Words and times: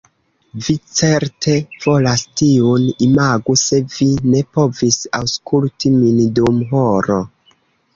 Vi 0.67 0.75
certe 1.01 1.53
volas 1.83 2.23
tiun. 2.41 2.89
Imagu 3.11 3.59
se 3.67 3.83
vi 3.99 4.11
ne 4.33 4.45
povis 4.59 5.01
aŭskulti 5.23 5.97
min 6.03 6.29
dum 6.43 6.63
horo! 6.77 7.25